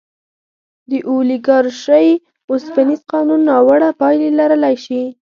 د 0.89 0.91
اولیګارشۍ 1.09 2.07
اوسپنیز 2.49 3.01
قانون 3.11 3.41
ناوړه 3.49 3.89
پایلې 3.99 4.29
لرلی 4.39 4.75
شي. 4.85 5.01